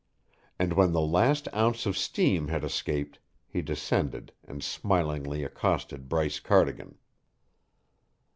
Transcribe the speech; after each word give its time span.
And 0.57 0.73
when 0.73 0.93
the 0.93 1.01
last 1.01 1.47
ounce 1.53 1.85
of 1.85 1.95
steam 1.95 2.47
had 2.47 2.63
escaped, 2.63 3.19
he 3.47 3.61
descended 3.61 4.33
and 4.43 4.63
smilingly 4.63 5.43
accosted 5.43 6.09
Bryce 6.09 6.39
Cardigan. 6.39 6.97